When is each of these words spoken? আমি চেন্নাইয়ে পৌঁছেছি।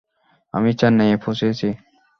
আমি 0.53 0.69
চেন্নাইয়ে 0.73 1.17
পৌঁছেছি। 1.17 1.67